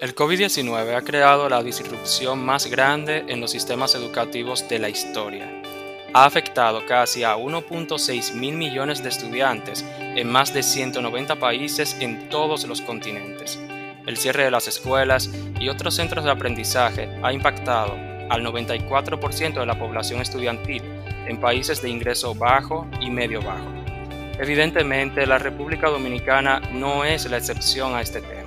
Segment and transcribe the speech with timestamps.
[0.00, 5.46] El COVID-19 ha creado la disrupción más grande en los sistemas educativos de la historia.
[6.14, 12.30] Ha afectado casi a 1.6 mil millones de estudiantes en más de 190 países en
[12.30, 13.58] todos los continentes.
[14.06, 15.28] El cierre de las escuelas
[15.60, 17.92] y otros centros de aprendizaje ha impactado
[18.30, 20.82] al 94% de la población estudiantil
[21.26, 23.68] en países de ingreso bajo y medio bajo.
[24.38, 28.39] Evidentemente, la República Dominicana no es la excepción a este tema.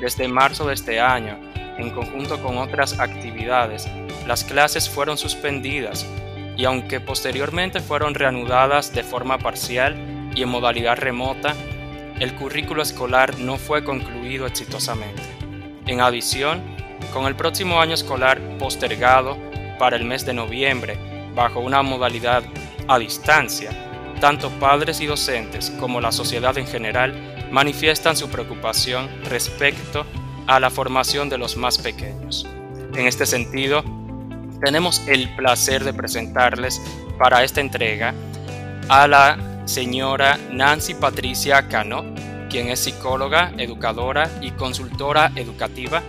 [0.00, 1.38] Desde marzo de este año,
[1.78, 3.88] en conjunto con otras actividades,
[4.26, 6.06] las clases fueron suspendidas
[6.56, 9.96] y aunque posteriormente fueron reanudadas de forma parcial
[10.34, 11.54] y en modalidad remota,
[12.18, 15.22] el currículo escolar no fue concluido exitosamente.
[15.86, 16.62] En adición,
[17.12, 19.36] con el próximo año escolar postergado
[19.78, 20.98] para el mes de noviembre
[21.34, 22.42] bajo una modalidad
[22.88, 23.70] a distancia,
[24.20, 30.04] tanto padres y docentes como la sociedad en general manifiestan su preocupación respecto
[30.46, 32.46] a la formación de los más pequeños.
[32.94, 33.84] En este sentido,
[34.64, 36.80] tenemos el placer de presentarles
[37.18, 38.14] para esta entrega
[38.88, 42.04] a la señora Nancy Patricia Cano,
[42.48, 46.02] quien es psicóloga, educadora y consultora educativa,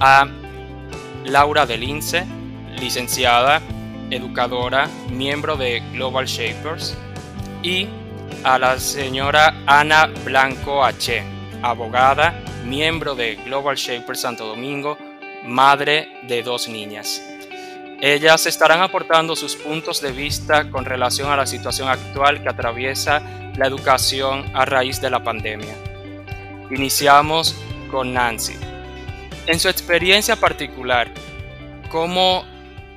[0.00, 0.26] a
[1.24, 2.24] Laura Delince,
[2.80, 3.60] licenciada,
[4.10, 6.96] educadora, miembro de Global Shapers,
[7.62, 7.88] y
[8.54, 11.22] a la señora Ana Blanco H.,
[11.62, 12.32] abogada,
[12.64, 14.96] miembro de Global Shaper Santo Domingo,
[15.44, 17.22] madre de dos niñas.
[18.00, 23.20] Ellas estarán aportando sus puntos de vista con relación a la situación actual que atraviesa
[23.54, 25.74] la educación a raíz de la pandemia.
[26.70, 27.54] Iniciamos
[27.90, 28.54] con Nancy.
[29.46, 31.08] En su experiencia particular,
[31.90, 32.46] ¿cómo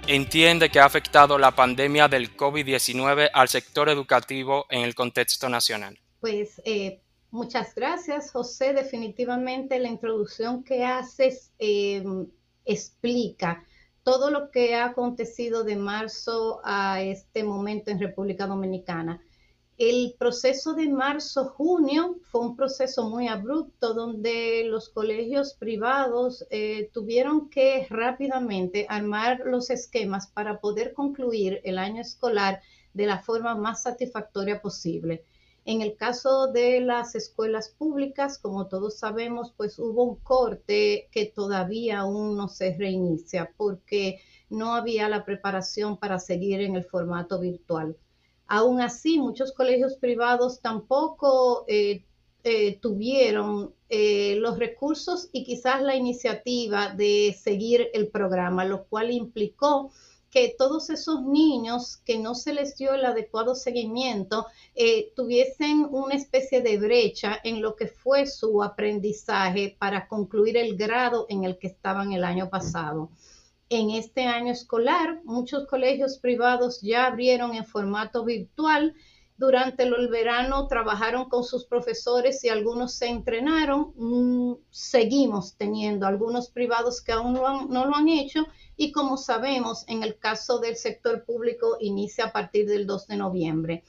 [0.07, 5.99] entiende que ha afectado la pandemia del COVID-19 al sector educativo en el contexto nacional?
[6.19, 8.73] Pues eh, muchas gracias, José.
[8.73, 12.03] Definitivamente la introducción que haces eh,
[12.65, 13.63] explica
[14.03, 19.21] todo lo que ha acontecido de marzo a este momento en República Dominicana.
[19.83, 27.49] El proceso de marzo-junio fue un proceso muy abrupto donde los colegios privados eh, tuvieron
[27.49, 32.61] que rápidamente armar los esquemas para poder concluir el año escolar
[32.93, 35.25] de la forma más satisfactoria posible.
[35.65, 41.25] En el caso de las escuelas públicas, como todos sabemos, pues hubo un corte que
[41.25, 47.39] todavía aún no se reinicia porque no había la preparación para seguir en el formato
[47.39, 47.97] virtual.
[48.53, 52.03] Aún así, muchos colegios privados tampoco eh,
[52.43, 59.09] eh, tuvieron eh, los recursos y quizás la iniciativa de seguir el programa, lo cual
[59.09, 59.93] implicó
[60.29, 64.47] que todos esos niños que no se les dio el adecuado seguimiento
[65.15, 71.25] tuviesen una especie de brecha en lo que fue su aprendizaje para concluir el grado
[71.29, 73.11] en el que estaban el año pasado
[73.71, 75.21] en este año escolar.
[75.23, 78.93] Muchos colegios privados ya abrieron en formato virtual.
[79.37, 83.93] Durante el verano trabajaron con sus profesores y algunos se entrenaron.
[83.95, 88.45] Mm, seguimos teniendo algunos privados que aún no lo han hecho
[88.75, 93.15] y como sabemos, en el caso del sector público inicia a partir del 2 de
[93.15, 93.83] noviembre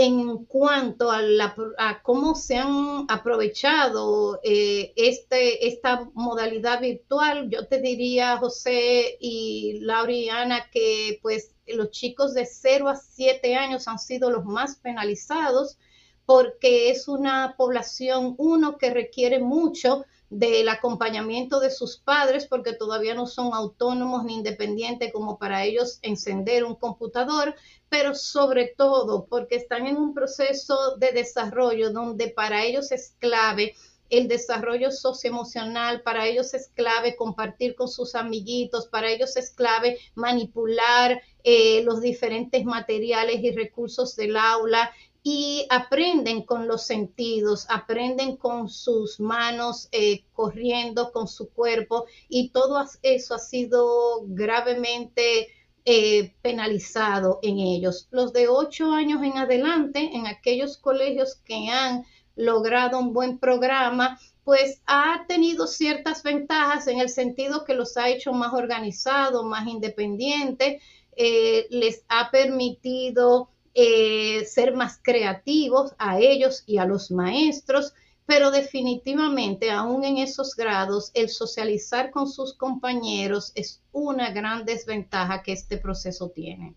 [0.00, 8.38] en cuanto a, cómo se han aprovechado eh, este, esta modalidad virtual, yo te diría,
[8.38, 14.44] José y Lauriana, que pues los chicos de 0 a 7 años han sido los
[14.44, 15.78] más penalizados
[16.24, 23.14] porque es una población, uno, que requiere mucho del acompañamiento de sus padres porque todavía
[23.14, 27.56] no son autónomos ni independientes como para ellos encender un computador,
[27.88, 33.74] pero sobre todo porque están en un proceso de desarrollo donde para ellos es clave
[34.08, 39.98] el desarrollo socioemocional, para ellos es clave compartir con sus amiguitos, para ellos es clave
[40.16, 48.36] manipular eh, los diferentes materiales y recursos del aula y aprenden con los sentidos, aprenden
[48.36, 55.48] con sus manos, eh, corriendo con su cuerpo y todo eso ha sido gravemente
[55.84, 58.08] eh, penalizado en ellos.
[58.10, 62.04] Los de ocho años en adelante, en aquellos colegios que han
[62.36, 68.08] logrado un buen programa, pues ha tenido ciertas ventajas en el sentido que los ha
[68.08, 70.82] hecho más organizados, más independientes,
[71.16, 77.94] eh, les ha permitido eh, ser más creativos a ellos y a los maestros,
[78.26, 85.42] pero definitivamente aún en esos grados el socializar con sus compañeros es una gran desventaja
[85.42, 86.74] que este proceso tiene.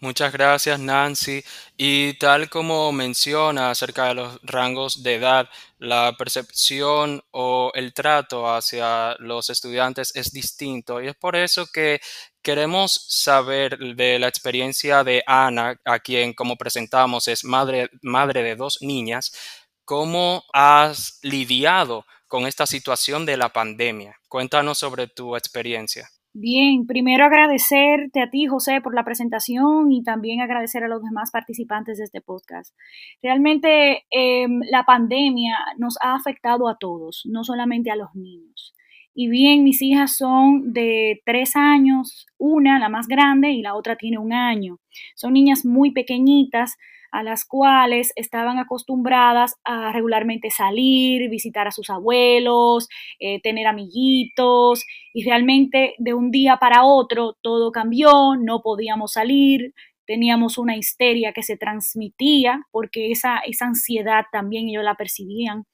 [0.00, 1.42] Muchas gracias, Nancy.
[1.76, 5.48] Y tal como menciona acerca de los rangos de edad,
[5.78, 11.00] la percepción o el trato hacia los estudiantes es distinto.
[11.00, 12.00] Y es por eso que
[12.46, 18.54] queremos saber de la experiencia de Ana, a quien, como presentamos, es madre, madre de
[18.54, 19.32] dos niñas.
[19.84, 24.14] ¿Cómo has lidiado con esta situación de la pandemia?
[24.28, 26.08] Cuéntanos sobre tu experiencia.
[26.32, 31.32] Bien, primero agradecerte a ti, José, por la presentación y también agradecer a los demás
[31.32, 32.76] participantes de este podcast.
[33.22, 38.76] Realmente em, la pandemia nos ha afectado a todos, no solamente a los niños.
[39.18, 43.96] Y bien, mis hijas son de tres años, una, la más grande, y la otra
[43.96, 44.78] tiene un año.
[45.14, 46.76] Son niñas muy pequeñitas,
[47.12, 54.84] a las cuales estaban acostumbradas a regularmente salir, visitar a sus abuelos, eh, tener amiguitos
[55.14, 59.72] y realmente de un día para otro todo cambió, no podíamos salir,
[60.06, 65.64] teníamos una histeria que se transmitía porque esa, esa ansiedad también ellos la percibían.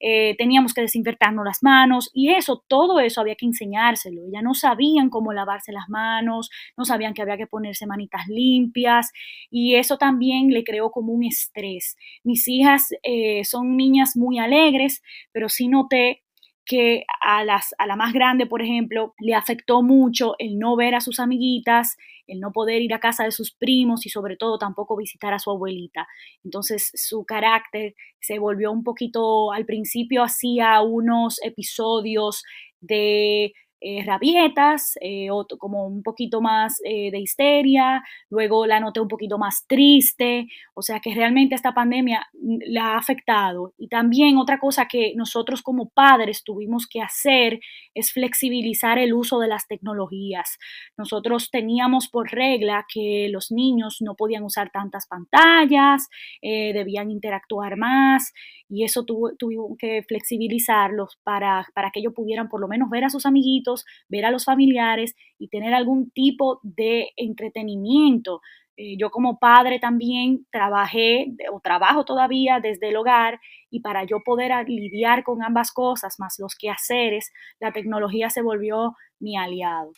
[0.00, 4.22] Eh, teníamos que desinfectarnos las manos y eso, todo eso había que enseñárselo.
[4.32, 9.12] Ya no sabían cómo lavarse las manos, no sabían que había que ponerse manitas limpias
[9.50, 11.96] y eso también le creó como un estrés.
[12.24, 15.02] Mis hijas eh, son niñas muy alegres,
[15.32, 16.23] pero sí noté
[16.66, 20.94] que a, las, a la más grande, por ejemplo, le afectó mucho el no ver
[20.94, 21.96] a sus amiguitas,
[22.26, 25.38] el no poder ir a casa de sus primos y sobre todo tampoco visitar a
[25.38, 26.06] su abuelita.
[26.42, 32.42] Entonces su carácter se volvió un poquito, al principio hacía unos episodios
[32.80, 33.52] de
[33.86, 35.28] eh, rabietas, eh,
[35.58, 40.80] como un poquito más eh, de histeria, luego la noté un poquito más triste, o
[40.80, 43.74] sea que realmente esta pandemia mm, la ha afectado.
[43.76, 47.60] Y también otra cosa que nosotros como padres tuvimos que hacer
[47.92, 50.56] es flexibilizar el uso de las tecnologías.
[50.96, 56.08] Nosotros teníamos por regla que los niños no podían usar tantas pantallas,
[56.40, 58.32] debían interactuar más
[58.74, 63.10] y eso tuvimos que flexibilizarlos para, para que ellos pudieran por lo menos ver a
[63.10, 68.40] sus amiguitos ver a los familiares y tener algún tipo de entretenimiento.
[68.76, 73.40] Eh, yo como padre también trabajé o trabajo todavía desde el hogar
[73.74, 78.94] y para yo poder lidiar con ambas cosas, más los quehaceres, la tecnología se volvió
[79.18, 79.90] mi aliado.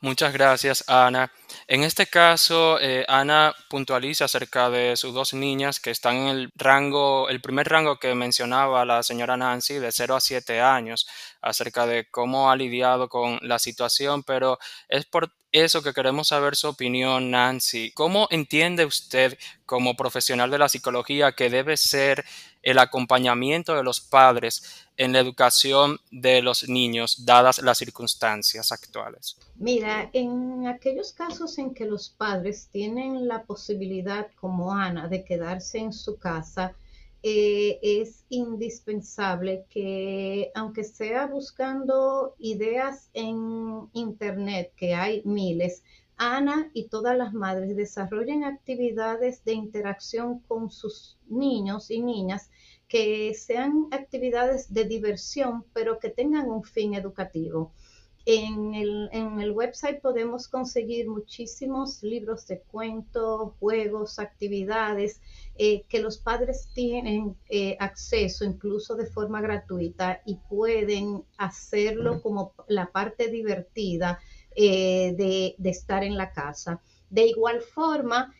[0.00, 1.30] Muchas gracias, Ana.
[1.68, 6.50] En este caso, eh, Ana puntualiza acerca de sus dos niñas que están en el
[6.56, 11.06] rango, el primer rango que mencionaba la señora Nancy, de 0 a 7 años,
[11.40, 16.54] acerca de cómo ha lidiado con la situación, pero es por eso que queremos saber
[16.54, 17.92] su opinión, Nancy.
[17.92, 19.36] ¿Cómo entiende usted
[19.66, 22.24] como profesional de la psicología que debe ser
[22.62, 29.36] el acompañamiento de los padres en la educación de los niños, dadas las circunstancias actuales?
[29.56, 35.78] Mira, en aquellos casos en que los padres tienen la posibilidad, como Ana, de quedarse
[35.78, 36.74] en su casa,
[37.22, 45.82] eh, es indispensable que, aunque sea buscando ideas en Internet, que hay miles,
[46.22, 52.50] Ana y todas las madres desarrollen actividades de interacción con sus niños y niñas
[52.88, 57.72] que sean actividades de diversión, pero que tengan un fin educativo.
[58.26, 65.22] En el, en el, website podemos conseguir muchísimos libros de cuentos, juegos, actividades
[65.56, 72.52] eh, que los padres tienen eh, acceso incluso de forma gratuita y pueden hacerlo como
[72.68, 74.20] la parte divertida
[74.56, 76.80] eh, de, estar en la casa.
[77.08, 78.34] De igual forma,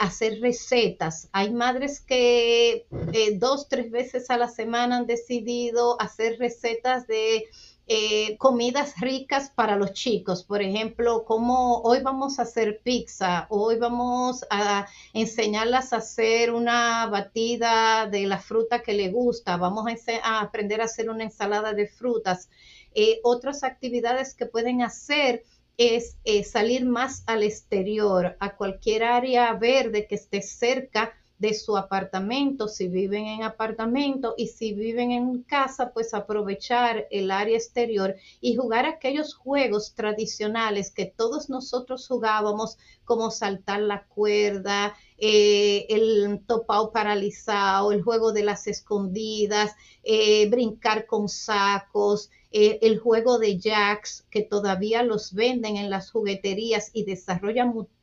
[0.00, 1.28] hacer recetas.
[1.32, 2.86] Hay madres que
[3.34, 7.44] dos, tres veces a la semana han decidido hacer recetas de
[7.90, 10.44] eh, comidas ricas para los chicos.
[10.44, 17.06] Por ejemplo, como hoy vamos a hacer pizza, hoy vamos a enseñarlas a hacer una
[17.06, 19.86] batida de la fruta que le gusta, vamos
[20.22, 22.50] a, aprender a hacer una ensalada de frutas.
[23.00, 25.44] Eh, otras actividades que pueden hacer
[25.76, 31.76] es eh, salir más al exterior, a cualquier área verde que esté cerca de su
[31.76, 38.16] apartamento, si viven en apartamento y si viven en casa, pues aprovechar el área exterior
[38.40, 46.40] y jugar aquellos juegos tradicionales que todos nosotros jugábamos, como saltar la cuerda, eh, el
[46.48, 49.76] topao paralizado, el juego de las escondidas,
[50.50, 56.90] brincar con sacos, eh, el juego de jacks que todavía los venden en las jugueterías
[56.94, 57.98] y desarrollan muchísimo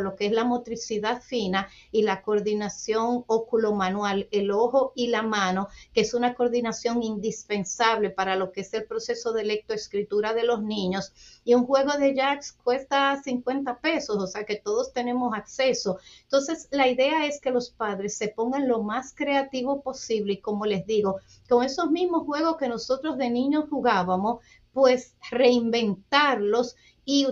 [0.00, 5.68] lo que es la motricidad fina y la coordinación óculo-manual, el ojo y la mano,
[5.94, 10.62] que es una coordinación indispensable para lo que es el proceso de lectoescritura de los
[10.62, 11.14] niños.
[11.42, 15.98] Y un juego de jacks cuesta 50 pesos, o sea que todos tenemos acceso.
[16.24, 20.66] Entonces, la idea es que los padres se pongan lo más creativo posible y como
[20.66, 21.16] les digo,
[21.48, 24.40] con esos mismos juegos que nosotros de niños jugábamos,
[24.72, 27.26] pues reinventarlos y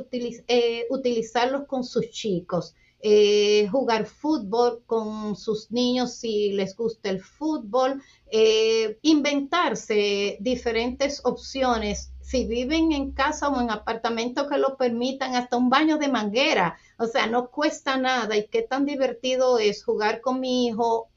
[0.48, 2.74] eh, utilizarlos con sus chicos.
[3.00, 8.02] Eh, jugar fútbol con sus niños si les gusta el fútbol,
[8.32, 12.10] eh, inventarse diferentes opciones.
[12.20, 16.76] Si viven en casa o en apartamento que lo permitan, hasta un baño de manguera,
[16.98, 21.08] o sea, no cuesta nada y qué tan divertido es jugar con mi hijo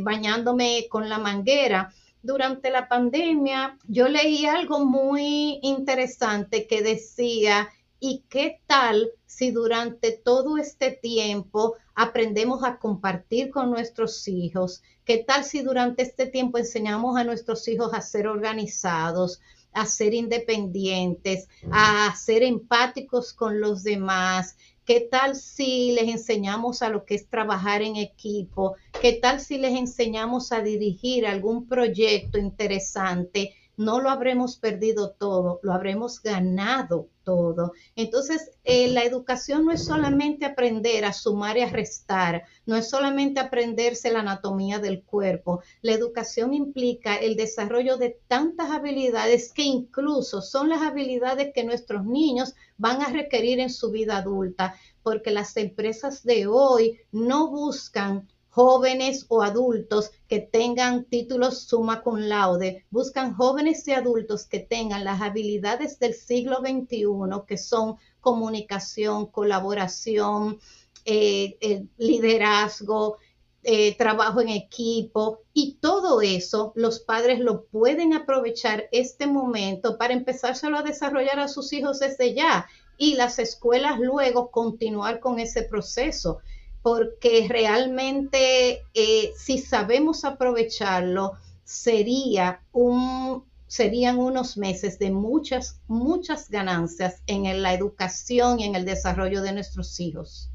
[0.00, 1.92] bañándome con la manguera
[2.24, 7.68] durante la pandemia yo leí algo muy interesante que decía,
[8.00, 14.82] ¿y qué tal si durante todo este tiempo aprendemos a compartir con nuestros hijos?
[15.04, 19.40] ¿Qué tal si durante este tiempo enseñamos a nuestros hijos a ser organizados,
[19.74, 26.90] a ser independientes, a ser empáticos con los demás, ¿Qué tal si les enseñamos a
[26.90, 28.76] lo que es trabajar en equipo?
[28.98, 33.54] ¿Qué tal si les enseñamos a dirigir algún proyecto interesante?
[33.76, 37.72] No lo habremos perdido todo, lo habremos ganado todo.
[37.96, 42.88] Entonces, eh, la educación no es solamente aprender a sumar y a restar, no es
[42.88, 45.62] solamente aprenderse la anatomía del cuerpo.
[45.82, 52.04] La educación implica el desarrollo de tantas habilidades que incluso son las habilidades que nuestros
[52.04, 58.28] niños van a requerir en su vida adulta, porque las empresas de hoy no buscan
[58.54, 65.02] jóvenes o adultos que tengan títulos summa cum laude, buscan jóvenes y adultos que tengan
[65.02, 67.04] las habilidades del siglo XXI,
[67.48, 70.60] que son comunicación, colaboración,
[71.04, 73.18] eh, liderazgo,
[73.64, 80.14] eh, trabajo en equipo y todo eso los padres lo pueden aprovechar este momento para
[80.14, 82.68] empezárselo a desarrollar a sus hijos desde ya
[82.98, 86.38] y las escuelas luego continuar con ese proceso
[86.84, 91.32] porque realmente eh, si sabemos aprovecharlo,
[91.64, 98.84] sería un, serían unos meses de muchas, muchas ganancias en la educación y en el
[98.84, 100.50] desarrollo de nuestros hijos.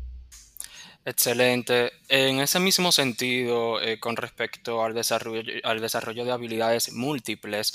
[1.04, 1.94] Excelente.
[2.10, 7.74] En ese mismo sentido, eh, con respecto al desarrollo, al desarrollo de habilidades múltiples,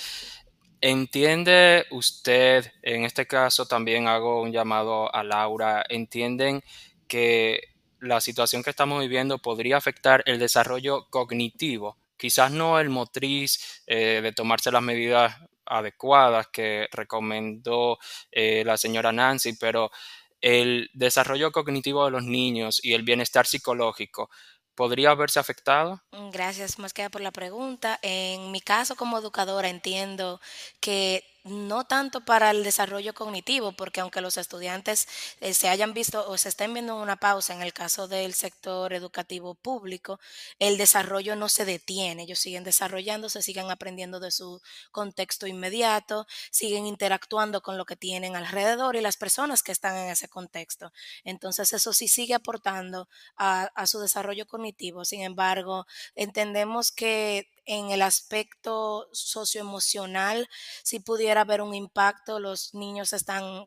[0.81, 6.63] ¿entiende usted, en este caso también hago un llamado a Laura, entienden
[7.09, 7.74] que
[8.05, 14.21] la situación que estamos viviendo podría afectar el desarrollo cognitivo, quizás no el motriz eh,
[14.23, 17.99] de tomarse las medidas adecuadas que recomendó
[18.31, 19.91] eh, la señora Nancy, pero
[20.41, 24.29] el desarrollo cognitivo de los niños y el bienestar psicológico
[24.75, 26.03] podría verse afectado?
[26.33, 27.99] Gracias más que por la pregunta.
[28.03, 30.41] En mi caso como educadora entiendo
[30.81, 35.07] que no tanto para el desarrollo cognitivo, porque aunque los estudiantes
[35.41, 38.95] eh, se hayan visto o se estén viendo una pausa en el caso del sector
[38.95, 40.19] educativo público,
[40.59, 46.87] el desarrollo no se detiene, ellos siguen desarrollándose, siguen aprendiendo de su contexto inmediato, siguen
[46.87, 50.93] interactuando con lo que tienen alrededor y las personas que están en ese contexto.
[51.25, 55.05] Entonces eso sí sigue aportando a, a su desarrollo cognitivo.
[55.05, 60.49] Sin embargo, entendemos que en el aspecto socioemocional,
[60.83, 63.67] si pudiera haber un impacto, los niños están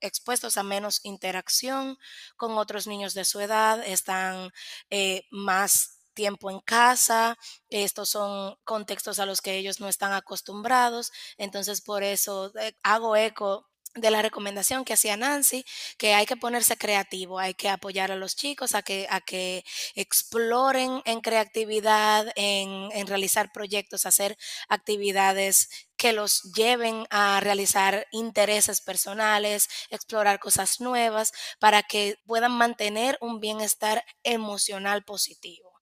[0.00, 1.96] expuestos a menos interacción
[2.36, 4.50] con otros niños de su edad, están
[4.90, 7.36] eh, más tiempo en casa,
[7.68, 13.16] estos son contextos a los que ellos no están acostumbrados, entonces por eso eh, hago
[13.16, 15.64] eco de la recomendación que hacía Nancy,
[15.98, 19.64] que hay que ponerse creativo, hay que apoyar a los chicos a que, a que
[19.94, 24.36] exploren en creatividad, en, en realizar proyectos, hacer
[24.68, 33.16] actividades que los lleven a realizar intereses personales, explorar cosas nuevas, para que puedan mantener
[33.20, 35.73] un bienestar emocional positivo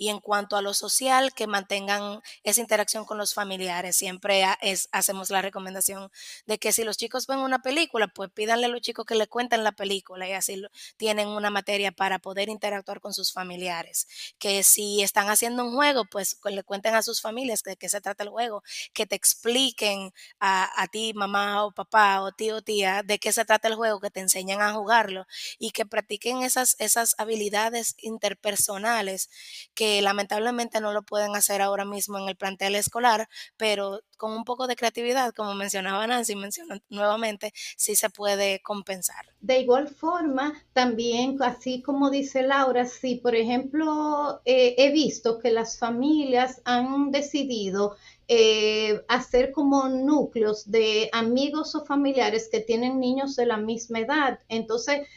[0.00, 3.98] y en cuanto a lo social, que mantengan esa interacción con los familiares.
[3.98, 6.10] Siempre es, hacemos la recomendación
[6.46, 9.26] de que si los chicos ven una película, pues pídanle a los chicos que le
[9.26, 10.62] cuenten la película y así
[10.96, 14.08] tienen una materia para poder interactuar con sus familiares.
[14.38, 18.00] Que si están haciendo un juego, pues le cuenten a sus familias de qué se
[18.00, 18.62] trata el juego,
[18.94, 23.32] que te expliquen a, a ti, mamá o papá o tío o tía, de qué
[23.32, 25.26] se trata el juego, que te enseñen a jugarlo
[25.58, 29.28] y que practiquen esas, esas habilidades interpersonales
[29.74, 34.44] que lamentablemente no lo pueden hacer ahora mismo en el plantel escolar, pero con un
[34.44, 39.26] poco de creatividad, como mencionaba Nancy, mencionó nuevamente, sí se puede compensar.
[39.40, 45.50] De igual forma, también, así como dice Laura, si por ejemplo eh, he visto que
[45.50, 47.96] las familias han decidido
[48.28, 54.38] eh, hacer como núcleos de amigos o familiares que tienen niños de la misma edad,
[54.48, 55.08] entonces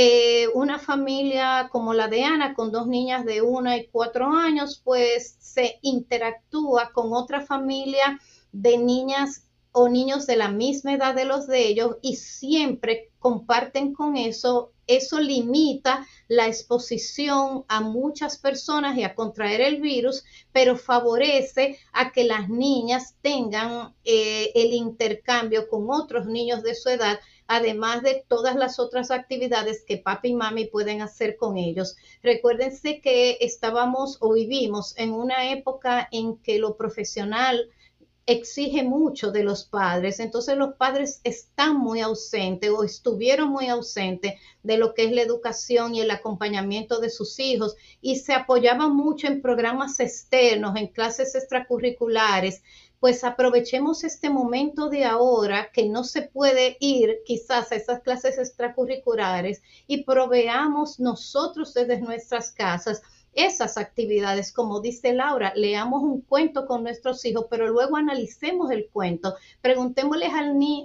[0.00, 4.80] eh, una familia como la de Ana, con dos niñas de una y cuatro años,
[4.84, 8.20] pues se interactúa con otra familia
[8.52, 13.92] de niñas o niños de la misma edad de los de ellos y siempre comparten
[13.92, 20.76] con eso, eso limita la exposición a muchas personas y a contraer el virus, pero
[20.76, 27.18] favorece a que las niñas tengan eh, el intercambio con otros niños de su edad
[27.48, 31.96] además de todas las otras actividades que papi y mami pueden hacer con ellos.
[32.22, 37.70] Recuérdense que estábamos o vivimos en una época en que lo profesional
[38.28, 40.20] exige mucho de los padres.
[40.20, 45.22] Entonces los padres están muy ausentes o estuvieron muy ausentes de lo que es la
[45.22, 50.88] educación y el acompañamiento de sus hijos y se apoyaban mucho en programas externos, en
[50.88, 52.62] clases extracurriculares
[53.00, 58.38] pues aprovechemos este momento de ahora que no se puede ir quizás a esas clases
[58.38, 63.02] extracurriculares y proveamos nosotros desde nuestras casas
[63.34, 68.88] esas actividades, como dice Laura, leamos un cuento con nuestros hijos, pero luego analicemos el
[68.88, 70.30] cuento, preguntémosles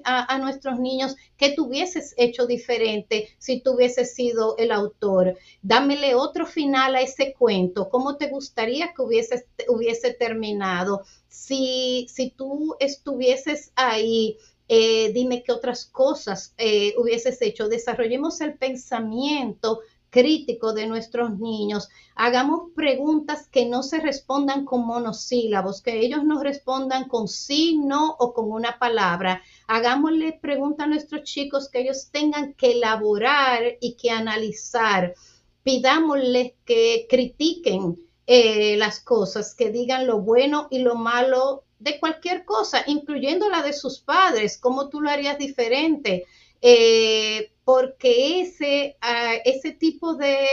[0.03, 6.45] a, a, nuestros niños qué tuvieses hecho diferente si tuvieses sido el autor, dámele otro
[6.45, 13.71] final a ese cuento, cómo te gustaría que hubiese, hubiese terminado, si, si tú estuvieses
[13.75, 14.38] ahí,
[14.69, 17.67] eh, dime qué otras cosas eh, hubieses hecho.
[17.67, 19.81] Desarrollemos el pensamiento
[20.13, 21.89] crítico de nuestros niños.
[22.15, 28.15] Hagamos preguntas que no se respondan con monosílabos, que ellos nos respondan con sí, no
[28.20, 29.41] o con una palabra.
[29.67, 35.15] Hagámosle preguntas a nuestros chicos que ellos tengan que elaborar y que analizar.
[35.63, 42.46] Pidámosles que critiquen eh, las cosas, que digan lo bueno y lo malo de cualquier
[42.46, 46.25] cosa, incluyendo la de sus padres, cómo tú lo harías diferente,
[46.65, 50.48] eh, porque ese, uh, ese tipo de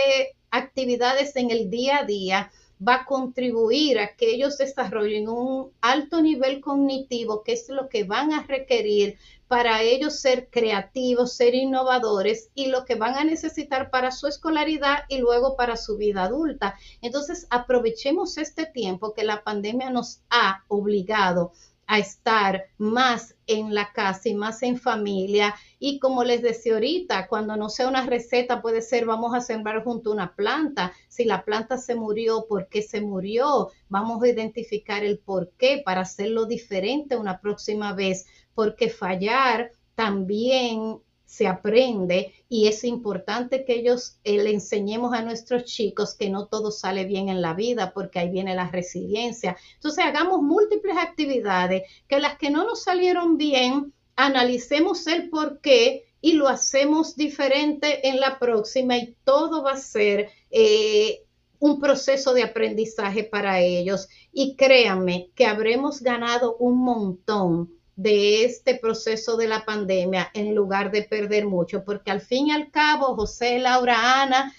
[0.50, 2.50] actividades en el día a día
[2.86, 8.02] va a contribuir a que ellos desarrollen un alto nivel cognitivo, que es lo que
[8.04, 13.90] van a requerir para ellos ser creativos, ser innovadores y lo que van a necesitar
[13.90, 16.76] para su escolaridad y luego para su vida adulta.
[17.02, 21.52] Entonces, aprovechemos este tiempo que la pandemia nos ha obligado
[21.90, 25.56] a estar más en la casa y más en familia.
[25.80, 29.82] Y como les decía ahorita, cuando no sea una receta, puede ser vamos a sembrar
[29.82, 30.92] junto una planta.
[31.08, 33.70] Si la planta se murió, ¿por qué se murió?
[33.88, 38.24] Vamos a identificar el por qué para hacerlo diferente una próxima vez,
[38.54, 41.00] porque fallar también
[41.30, 46.48] se aprende y es importante que ellos eh, le enseñemos a nuestros chicos que no
[46.48, 49.56] todo sale bien en la vida porque ahí viene la resiliencia.
[49.74, 56.04] Entonces hagamos múltiples actividades que las que no nos salieron bien, analicemos el por qué
[56.20, 61.22] y lo hacemos diferente en la próxima y todo va a ser eh,
[61.60, 64.08] un proceso de aprendizaje para ellos.
[64.32, 70.90] Y créanme que habremos ganado un montón de este proceso de la pandemia en lugar
[70.90, 74.54] de perder mucho, porque al fin y al cabo, José, Laura, Ana,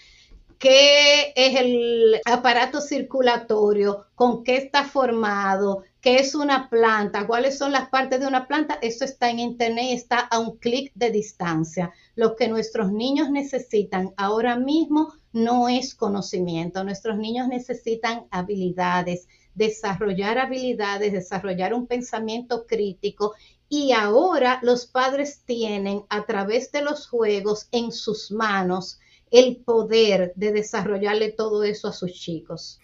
[0.59, 4.05] ¿qué es el aparato circulatorio?
[4.13, 5.83] ¿Con qué está formado?
[6.01, 7.25] ¿Qué es una planta?
[7.25, 8.77] ¿Cuáles son las partes de una planta?
[8.79, 11.91] Eso está en internet y está a un clic de distancia.
[12.13, 16.83] Lo que nuestros niños necesitan ahora mismo no es conocimiento.
[16.83, 23.35] Nuestros niños necesitan habilidades, desarrollar habilidades, desarrollar un pensamiento crítico
[23.69, 28.99] y ahora los padres tienen a través de los juegos en sus manos
[29.31, 32.79] el poder de desarrollarle todo eso a sus chicos.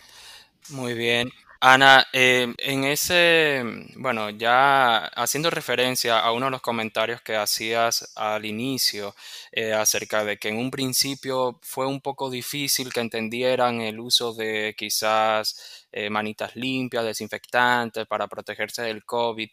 [0.69, 1.29] Muy bien.
[1.59, 3.63] Ana, eh, en ese,
[3.95, 9.15] bueno, ya haciendo referencia a uno de los comentarios que hacías al inicio
[9.51, 14.33] eh, acerca de que en un principio fue un poco difícil que entendieran el uso
[14.33, 19.49] de quizás eh, manitas limpias, desinfectantes para protegerse del COVID,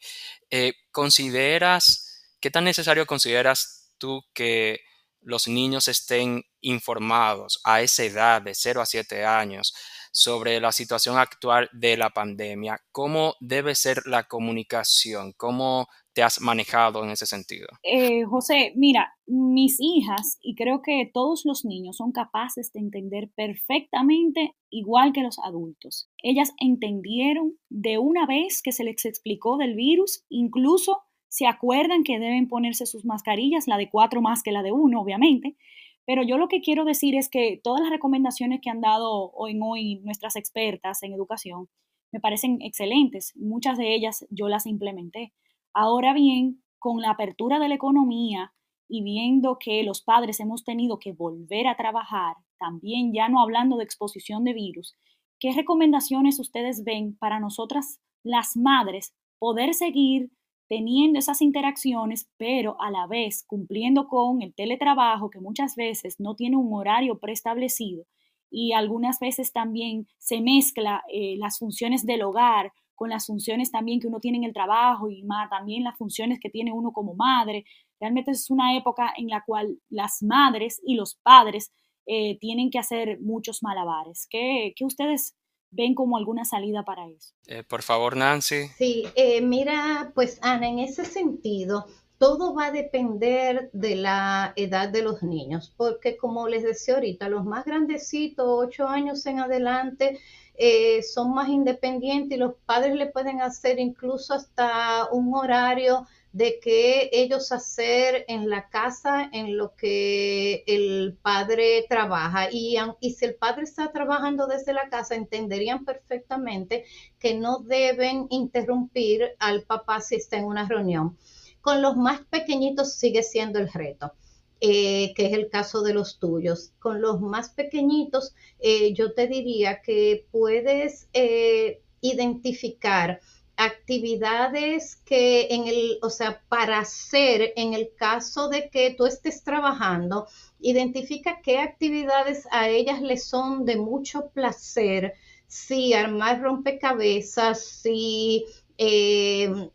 [0.92, 4.80] ¿consideras, qué tan necesario consideras tú que
[5.22, 9.74] los niños estén informados a esa edad de 0 a 7 años?
[10.14, 12.80] Sobre la situación actual de la pandemia.
[12.92, 15.32] ¿Cómo debe ser la comunicación?
[15.36, 17.66] ¿Cómo te has manejado en ese sentido?
[17.82, 23.28] Eh, José, mira, mis hijas y creo que todos los niños son capaces de entender
[23.34, 26.08] perfectamente igual que los adultos.
[26.22, 32.20] Ellas entendieron de una vez que se les explicó del virus, incluso se acuerdan que
[32.20, 35.56] deben ponerse sus mascarillas, la de cuatro más que la de uno, obviamente,
[36.06, 39.52] pero yo lo que quiero decir es que todas las recomendaciones que han dado hoy
[39.52, 41.68] en hoy nuestras expertas en educación
[42.12, 43.32] me parecen excelentes.
[43.36, 45.32] Muchas de ellas yo las implementé.
[45.72, 48.52] Ahora bien, con la apertura de la economía
[48.88, 53.78] y viendo que los padres hemos tenido que volver a trabajar, también ya no hablando
[53.78, 54.94] de exposición de virus,
[55.40, 60.30] ¿qué recomendaciones ustedes ven para nosotras las madres poder seguir
[60.68, 66.34] teniendo esas interacciones, pero a la vez cumpliendo con el teletrabajo que muchas veces no
[66.34, 68.04] tiene un horario preestablecido
[68.50, 73.98] y algunas veces también se mezcla eh, las funciones del hogar con las funciones también
[73.98, 77.14] que uno tiene en el trabajo y más, también las funciones que tiene uno como
[77.14, 77.64] madre.
[78.00, 81.72] Realmente es una época en la cual las madres y los padres
[82.06, 84.26] eh, tienen que hacer muchos malabares.
[84.30, 85.34] ¿Qué, ¿Qué, ustedes
[85.74, 87.34] ven como alguna salida para eso?
[87.46, 88.68] Eh, por favor, Nancy.
[88.78, 91.86] Sí, eh, mira, pues Ana, en ese sentido,
[92.18, 97.28] todo va a depender de la edad de los niños, porque como les decía ahorita,
[97.28, 100.20] los más grandecitos, ocho años en adelante,
[100.56, 106.58] eh, son más independientes y los padres le pueden hacer incluso hasta un horario de
[106.58, 112.48] que ellos hacer en la casa en lo que el padre trabaja.
[112.50, 116.86] Y, y, si el padre está trabajando desde la casa, entenderían perfectamente
[117.20, 121.16] que no deben interrumpir al papá si está en una reunión.
[121.60, 124.12] Con los más pequeñitos sigue siendo el reto.
[124.60, 126.72] Eh, que es el caso de los tuyos.
[126.80, 133.20] Con los más pequeñitos, eh, yo te diría que puedes eh, identificar
[133.56, 139.42] actividades que en el, o sea, para hacer en el caso de que tú estés
[139.44, 140.26] trabajando,
[140.60, 145.14] identifica qué actividades a ellas les son de mucho placer,
[145.46, 148.44] si armar rompecabezas, si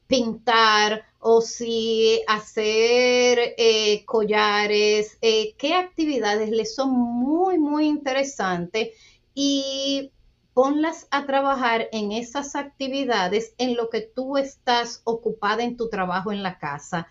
[0.08, 8.90] pintar, o si hacer eh, collares, eh, qué actividades les son muy, muy interesantes
[9.36, 10.12] y
[10.60, 16.34] ponlas a trabajar en esas actividades en lo que tú estás ocupada en tu trabajo
[16.34, 17.08] en la casa.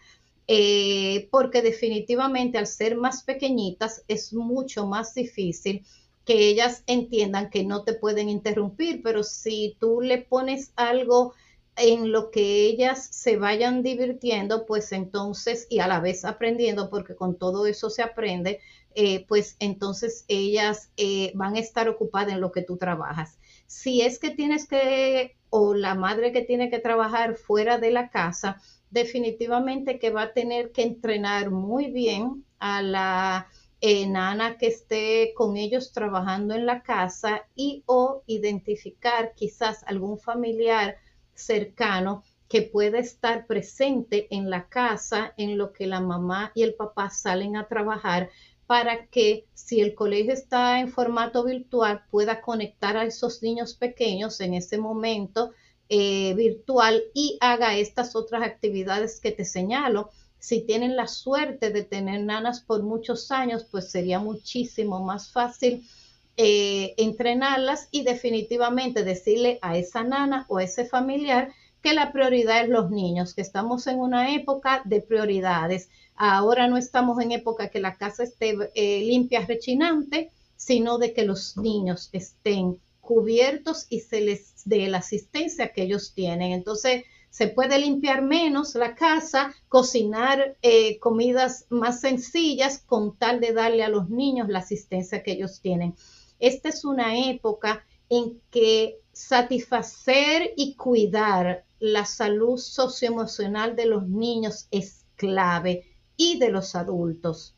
[0.46, 5.82] Eh, porque definitivamente al ser más pequeñitas es mucho más difícil
[6.26, 11.32] que ellas entiendan que no te pueden interrumpir, pero si tú le pones algo
[11.76, 17.14] en lo que ellas se vayan divirtiendo, pues entonces, y a la vez aprendiendo, porque
[17.14, 18.60] con todo eso se aprende,
[18.94, 23.37] eh, pues entonces ellas eh, van a estar ocupadas en lo que tú trabajas.
[23.68, 28.08] Si es que tienes que, o la madre que tiene que trabajar fuera de la
[28.08, 33.48] casa, definitivamente que va a tener que entrenar muy bien a la
[33.82, 40.18] eh, nana que esté con ellos trabajando en la casa y o identificar quizás algún
[40.18, 40.96] familiar
[41.34, 46.74] cercano que pueda estar presente en la casa en lo que la mamá y el
[46.74, 48.30] papá salen a trabajar
[48.68, 54.42] para que si el colegio está en formato virtual pueda conectar a esos niños pequeños
[54.42, 55.52] en ese momento
[55.88, 60.10] eh, virtual y haga estas otras actividades que te señalo.
[60.38, 65.88] Si tienen la suerte de tener nanas por muchos años, pues sería muchísimo más fácil
[66.36, 72.62] eh, entrenarlas y definitivamente decirle a esa nana o a ese familiar que la prioridad
[72.62, 75.88] es los niños, que estamos en una época de prioridades.
[76.16, 81.24] Ahora no estamos en época que la casa esté eh, limpia, rechinante, sino de que
[81.24, 86.52] los niños estén cubiertos y se les dé la asistencia que ellos tienen.
[86.52, 93.52] Entonces, se puede limpiar menos la casa, cocinar eh, comidas más sencillas con tal de
[93.52, 95.94] darle a los niños la asistencia que ellos tienen.
[96.40, 104.68] Esta es una época en que satisfacer y cuidar la salud socioemocional de los niños
[104.70, 105.84] es clave
[106.16, 107.54] y de los adultos.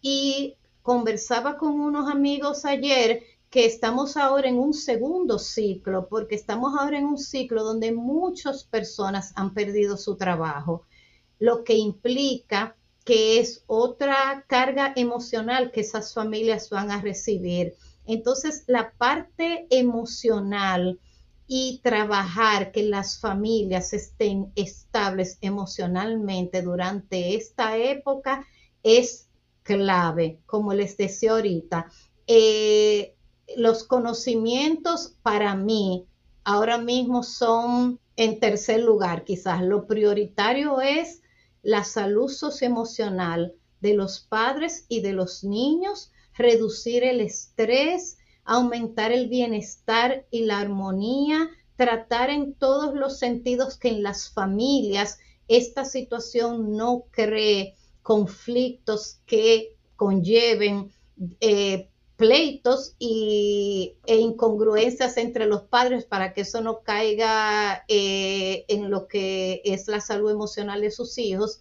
[0.00, 6.74] Y conversaba con unos amigos ayer que estamos ahora en un segundo ciclo, porque estamos
[6.78, 10.84] ahora en un ciclo donde muchas personas han perdido su trabajo,
[11.38, 17.74] lo que implica que es otra carga emocional que esas familias van a recibir
[18.08, 20.98] entonces, la parte emocional
[21.46, 28.46] y trabajar que las familias estén estables emocionalmente durante esta época
[28.82, 29.28] es
[29.62, 31.90] clave, como les decía ahorita.
[32.26, 33.14] Eh,
[33.56, 36.06] los conocimientos para mí
[36.44, 39.62] ahora mismo son en tercer lugar, quizás.
[39.62, 41.20] Lo prioritario es
[41.62, 49.28] la salud socioemocional de los padres y de los niños reducir el estrés, aumentar el
[49.28, 56.76] bienestar y la armonía, tratar en todos los sentidos que en las familias esta situación
[56.76, 60.92] no cree conflictos que conlleven
[61.40, 68.90] eh, pleitos y, e incongruencias entre los padres para que eso no caiga eh, en
[68.90, 71.60] lo que es la salud emocional de sus hijos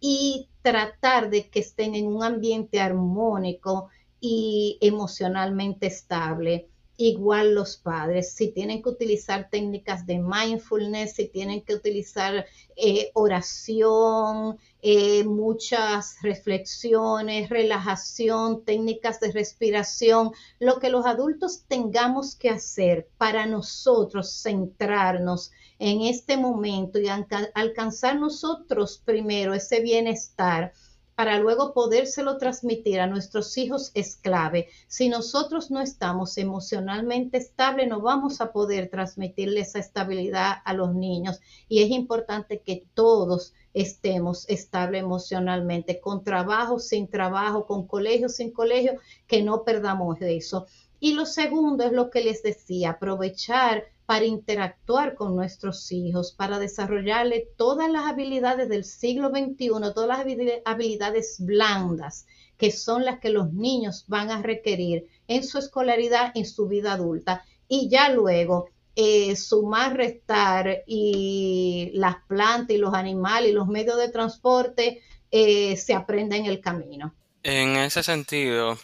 [0.00, 3.88] y tratar de que estén en un ambiente armónico
[4.20, 6.68] y emocionalmente estable.
[6.98, 13.10] Igual los padres, si tienen que utilizar técnicas de mindfulness, si tienen que utilizar eh,
[13.12, 23.08] oración, eh, muchas reflexiones, relajación, técnicas de respiración, lo que los adultos tengamos que hacer
[23.18, 30.72] para nosotros centrarnos en este momento y alcanzar nosotros primero ese bienestar
[31.16, 34.68] para luego podérselo transmitir a nuestros hijos es clave.
[34.86, 40.94] Si nosotros no estamos emocionalmente estables, no vamos a poder transmitirle esa estabilidad a los
[40.94, 41.40] niños.
[41.68, 48.50] Y es importante que todos estemos estables emocionalmente, con trabajo, sin trabajo, con colegio, sin
[48.50, 50.66] colegio, que no perdamos eso.
[51.00, 56.58] Y lo segundo es lo que les decía, aprovechar para interactuar con nuestros hijos, para
[56.58, 63.30] desarrollarle todas las habilidades del siglo XXI, todas las habilidades blandas que son las que
[63.30, 67.44] los niños van a requerir en su escolaridad, en su vida adulta.
[67.68, 73.98] Y ya luego eh, sumar, restar y las plantas y los animales y los medios
[73.98, 77.14] de transporte eh, se aprende en el camino.
[77.42, 78.78] En ese sentido,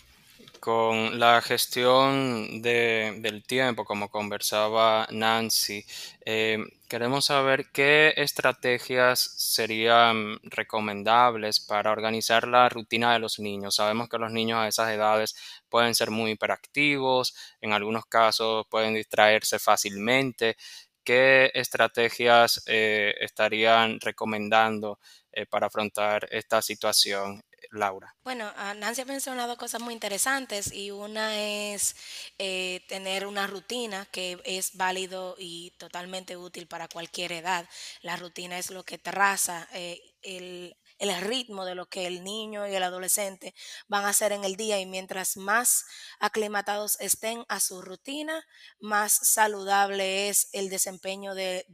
[0.62, 5.84] con la gestión del tiempo, como conversaba Nancy,
[6.24, 13.74] eh, queremos saber qué estrategias serían recomendables para organizar la rutina de los niños.
[13.74, 15.34] Sabemos que los niños a esas edades
[15.68, 20.56] pueden ser muy hiperactivos, en algunos casos pueden distraerse fácilmente.
[21.02, 25.00] ¿Qué estrategias eh, estarían recomendando
[25.32, 28.14] eh, para afrontar esta situación Laura.
[28.22, 31.96] Bueno, ah, Nancy ha mencionado cosas muy interesantes y una es
[32.38, 37.66] eh, tener una rutina que es válido y totalmente útil para cualquier edad.
[38.02, 42.66] La rutina es lo que traza eh, el, el ritmo de lo que el niño
[42.66, 43.54] y el adolescente
[43.88, 45.84] van a hacer en el día y mientras más
[46.18, 48.46] aclimatados estén a su rutina,
[48.80, 51.66] más saludable es el desempeño de,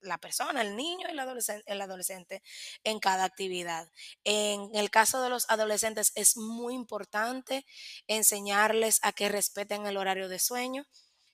[0.00, 2.42] la persona, el niño y el adolescente, el adolescente
[2.84, 3.88] en cada actividad.
[4.24, 7.66] En el caso de los adolescentes es muy importante
[8.06, 10.86] enseñarles a que respeten el horario de sueño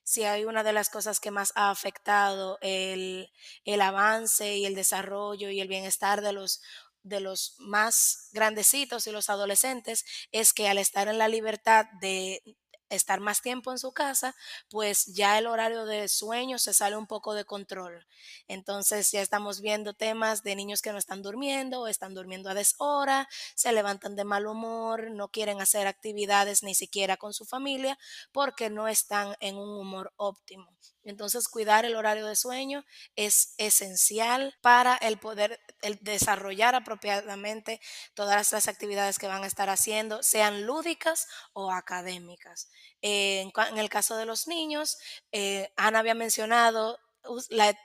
[0.05, 3.31] si hay una de las cosas que más ha afectado el,
[3.65, 6.61] el avance y el desarrollo y el bienestar de los
[7.03, 12.43] de los más grandecitos y los adolescentes es que al estar en la libertad de
[12.91, 14.35] estar más tiempo en su casa,
[14.69, 18.07] pues ya el horario de sueño se sale un poco de control.
[18.49, 22.55] Entonces ya estamos viendo temas de niños que no están durmiendo o están durmiendo a
[22.55, 27.99] deshora, se levantan de mal humor, no quieren hacer actividades ni siquiera con su familia
[28.33, 30.69] porque no están en un humor óptimo.
[31.05, 32.85] Entonces, cuidar el horario de sueño
[33.17, 35.61] es esencial para el poder
[36.01, 37.81] desarrollar apropiadamente
[38.15, 42.71] todas las actividades que van a estar haciendo, sean lúdicas o académicas.
[43.01, 44.99] en, el caso de los niños,
[45.33, 46.99] eh, Ana había mencionado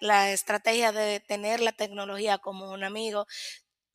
[0.02, 3.28] la, estrategia de tener la tecnología como un amigo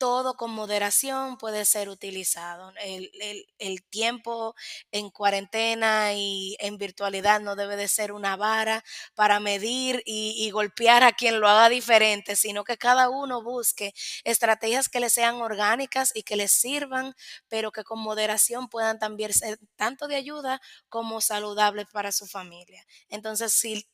[0.01, 2.73] todo con moderación puede ser utilizado.
[2.79, 4.55] El, tiempo
[4.91, 8.83] en cuarentena y en virtualidad no debe de ser una vara
[9.13, 14.89] para medir y, golpear a quien lo haga diferente, sino que cada uno busque estrategias
[14.89, 17.13] que le sean orgánicas y que les sirvan,
[17.47, 22.83] pero que con moderación puedan también ser tanto de ayuda como saludables para su familia.
[23.07, 23.87] Entonces, si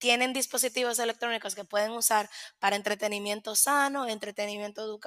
[0.00, 4.98] tienen dispositivos electrónicos que pueden usar para entretenimiento sano, entretenimiento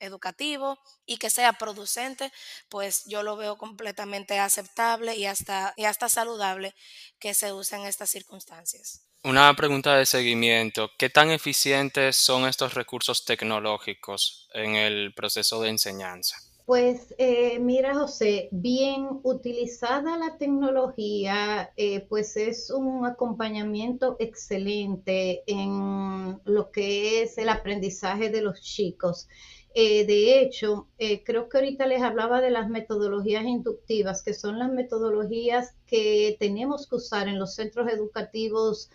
[0.00, 2.32] educativo y que sea producente,
[2.68, 6.74] pues yo lo veo completamente aceptable y hasta, y hasta saludable
[7.18, 9.04] que se use en estas circunstancias.
[9.24, 10.90] Una pregunta de seguimiento.
[10.96, 16.36] ¿Qué tan eficientes son estos recursos tecnológicos en el proceso de enseñanza?
[16.68, 26.38] Pues eh, mira, José, bien utilizada la tecnología, eh, pues es un acompañamiento excelente en
[26.44, 29.28] lo que es el aprendizaje de los chicos.
[29.74, 30.88] Eh, de hecho,
[31.24, 36.86] creo que ahorita les hablaba de las metodologías inductivas, que son las metodologías que tenemos
[36.86, 38.90] que usar en los centros educativos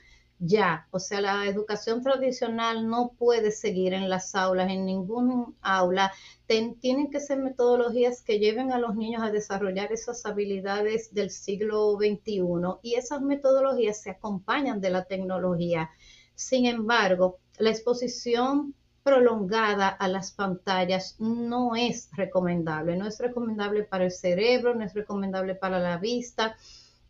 [0.46, 0.88] ya.
[0.92, 6.12] O sea, la educación tradicional no puede seguir en las aulas, en ningún aula.
[6.48, 11.96] tienen que ser metodologías que lleven a los niños a desarrollar esas habilidades del siglo
[11.98, 12.42] XXI
[12.82, 15.90] y esas metodologías se acompañan de la tecnología.
[16.36, 24.06] Sin embargo, la exposición prolongada a las pantallas no es recomendable, no es recomendable para
[24.06, 26.56] el cerebro, no es recomendable para la vista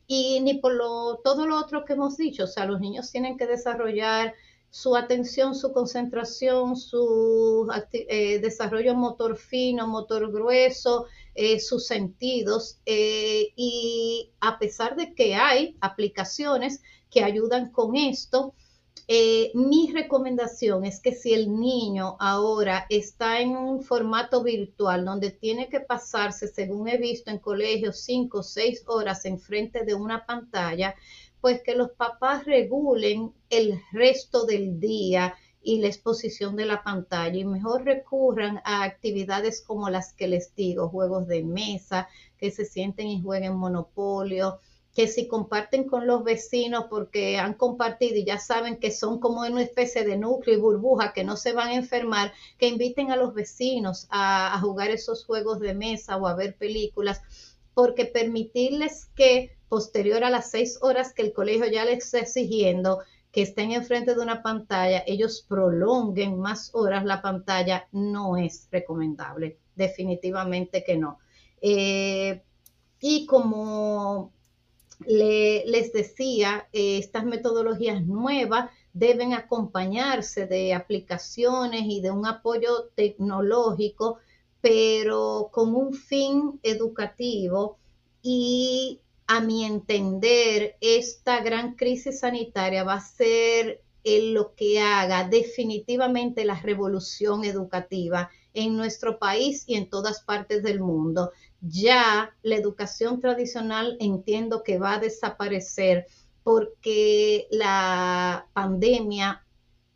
[0.08, 2.46] y ni por lo, todo lo otro que hemos dicho.
[2.46, 4.34] O sea, los niños tienen que desarrollar
[4.70, 12.80] su atención, su concentración, su eh, desarrollo motor fino, motor grueso, eh, sus sentidos.
[12.86, 18.56] Eh, y a pesar de que hay aplicaciones que ayudan con esto,
[19.08, 25.68] mi recomendación es que si el niño ahora está en un formato virtual donde tiene
[25.68, 30.96] que pasarse, según he visto en colegios, cinco o seis horas enfrente de una pantalla,
[31.42, 37.38] pues que los papás regulen el resto del día y la exposición de la pantalla
[37.38, 42.66] y mejor recurran a actividades como las que les digo, juegos de mesa, que se
[42.66, 44.60] sienten y jueguen monopolio,
[44.94, 49.42] que si comparten con los vecinos porque han compartido y ya saben que son como
[49.42, 53.16] una especie de núcleo y burbuja que no se van a enfermar, que inviten a
[53.16, 57.22] los vecinos a, a jugar esos juegos de mesa o a ver películas,
[57.74, 63.00] porque permitirles que posterior a las seis horas que el colegio ya les está exigiendo
[63.32, 69.58] que estén enfrente de una pantalla, ellos prolonguen más horas la pantalla, no es recomendable,
[69.76, 71.18] definitivamente que no.
[71.60, 72.44] Eh,
[73.00, 74.33] y como
[75.08, 84.20] les decía, eh, estas metodologías nuevas deben acompañarse de aplicaciones y de un apoyo tecnológico,
[84.62, 87.78] pero con un fin educativo
[88.22, 96.44] y a mi entender, esta gran crisis sanitaria va a ser lo que haga definitivamente
[96.44, 101.32] la revolución educativa en nuestro país y en todas partes del mundo.
[101.66, 106.08] Ya la educación tradicional entiendo que va a desaparecer
[106.44, 109.46] porque la pandemia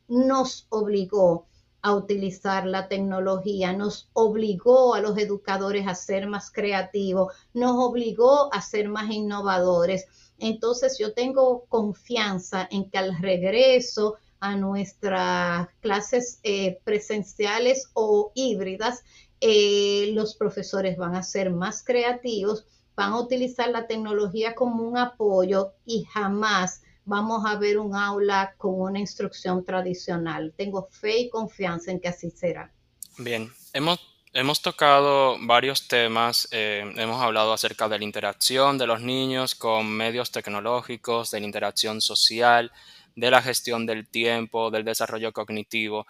[0.07, 1.45] nos obligó
[1.81, 8.53] a utilizar la tecnología, nos obligó a los educadores a ser más creativos, nos obligó
[8.53, 10.05] a ser más innovadores.
[10.39, 19.03] Entonces yo tengo confianza en que al regreso a nuestras clases eh, presenciales o híbridas,
[19.41, 24.97] eh, los profesores van a ser más creativos, van a utilizar la tecnología como un
[24.97, 30.53] apoyo y jamás vamos a ver un aula con una instrucción tradicional.
[30.57, 32.73] Tengo fe y confianza en que así será.
[33.17, 33.99] Bien, hemos,
[34.33, 39.87] hemos tocado varios temas, eh, hemos hablado acerca de la interacción de los niños con
[39.87, 42.71] medios tecnológicos, de la interacción social,
[43.15, 46.05] de la gestión del tiempo, del desarrollo cognitivo.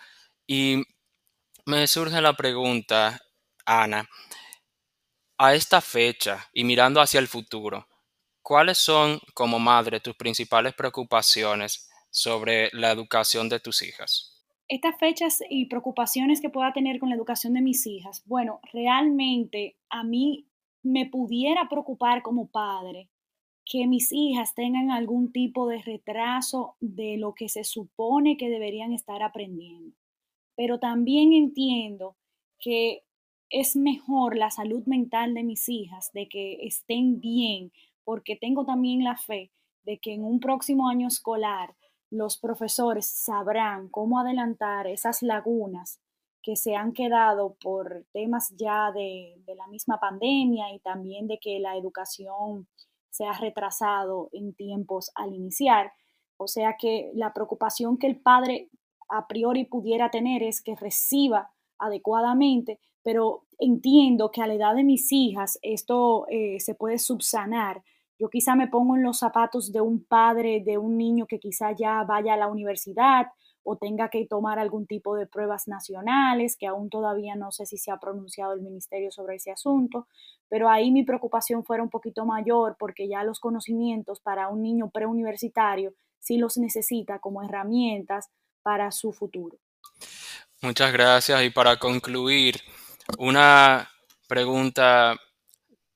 [0.47, 0.83] Y
[1.67, 3.21] me surge la pregunta,
[3.65, 4.09] Ana,
[5.37, 7.87] a esta fecha y mirando hacia el futuro,
[8.47, 14.41] ¿Cuáles son, como madre, tus principales preocupaciones sobre la educación de tus hijas?
[14.69, 19.75] Estas fechas y preocupaciones que pueda tener con la educación de mis hijas, bueno, realmente
[19.89, 20.47] a mí
[20.81, 23.09] me pudiera preocupar como padre
[23.65, 28.93] que mis hijas tengan algún tipo de retraso de lo que se supone que deberían
[28.93, 29.93] estar aprendiendo.
[30.57, 32.17] Pero también entiendo
[32.59, 33.03] que
[33.49, 37.71] es mejor la salud mental de mis hijas, de que estén bien,
[38.03, 39.51] porque tengo también la fe
[39.83, 41.75] de que en un próximo año escolar
[42.09, 46.01] los profesores sabrán cómo adelantar esas lagunas
[46.41, 51.59] que se han quedado por temas ya de, la misma pandemia y también de que
[51.59, 52.67] la educación
[53.09, 55.91] se ha retrasado en tiempos al iniciar.
[56.37, 58.69] O sea que la preocupación que el padre
[59.09, 64.83] a priori pudiera tener es que reciba adecuadamente, pero entiendo que a la edad de
[64.83, 67.83] mis hijas esto eh, se puede subsanar.
[68.19, 71.71] Yo quizá me pongo en los zapatos de un padre, de un niño que quizá
[71.71, 73.27] ya vaya a la universidad
[73.69, 77.77] o tenga que tomar algún tipo de pruebas nacionales, que aún todavía no sé si
[77.77, 80.07] se ha pronunciado el ministerio sobre ese asunto,
[80.47, 84.89] pero ahí mi preocupación fuera un poquito mayor porque ya los conocimientos para un niño
[84.89, 88.29] preuniversitario sí los necesita como herramientas
[88.67, 89.57] para su futuro.
[90.59, 92.61] Muchas gracias y para concluir,
[93.17, 93.89] una
[94.27, 95.15] pregunta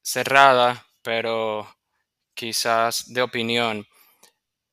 [0.02, 1.68] cerrada, pero
[2.34, 3.86] quizás de opinión,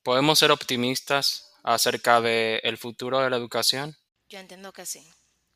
[0.05, 3.97] ¿podemos ser optimistas acerca del el futuro de la educación?
[4.29, 5.05] Yo entiendo que sí.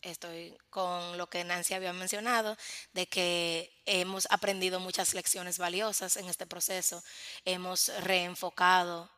[0.01, 2.57] Estoy con lo que Nancy había mencionado,
[2.93, 7.05] de que hemos aprendido muchas lecciones valiosas en este proceso,
[7.45, 9.09] hemos reenfocado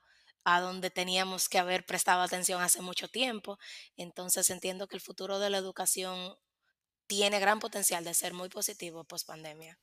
[0.45, 3.59] a donde teníamos que haber prestado atención hace mucho tiempo.
[3.97, 6.37] Entonces entiendo que el futuro de la educación
[7.07, 9.79] tiene gran potencial de ser muy positivo post pandemia.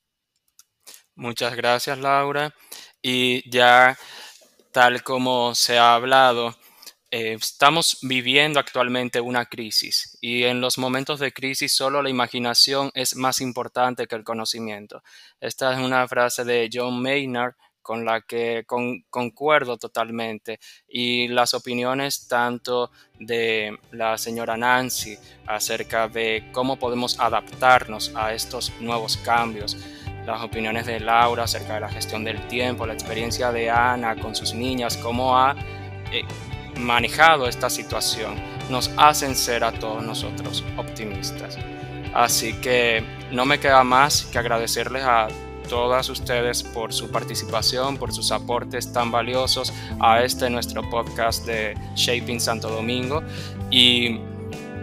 [1.16, 2.55] Muchas gracias, Laura.
[3.01, 3.97] Y ya
[4.72, 6.55] tal como se ha hablado,
[7.14, 12.89] eh, estamos viviendo actualmente una crisis y en los momentos de crisis solo la imaginación
[12.93, 15.03] es más importante que el conocimiento.
[15.41, 17.55] Esta es una frase de John Maynard
[17.92, 18.64] con la que
[19.10, 22.89] concuerdo totalmente y las opiniones tanto
[23.20, 29.76] de la señora Nancy acerca de cómo podemos adaptarnos a estos nuevos cambios,
[30.26, 34.36] las opiniones de Laura acerca de la gestión del tiempo, la experiencia de Ana con
[34.36, 35.54] sus niñas, cómo ha
[36.14, 36.24] eh,
[36.78, 38.36] manejado esta situación,
[38.70, 41.58] nos hacen ser a todos nosotros optimistas.
[42.14, 45.28] Así que no me queda más que agradecerles a
[45.72, 51.78] todas ustedes por su participación, por sus aportes tan valiosos a este nuestro podcast de
[51.95, 53.24] Shaping Santo Domingo
[53.69, 54.19] y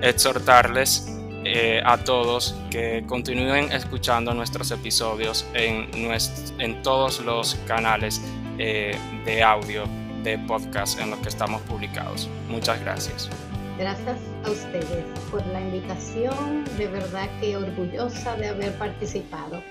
[0.01, 1.07] exhortarles
[1.45, 5.91] eh, a todos que continúen escuchando nuestros episodios en,
[6.59, 8.22] en todos los canales
[8.57, 9.84] eh, de audio
[10.22, 12.30] de podcast en los que estamos publicados.
[12.49, 13.28] Muchas gracias.
[13.78, 14.16] Gracias
[14.47, 19.62] a ustedes por la invitación, de verdad que orgullosa de haber participado.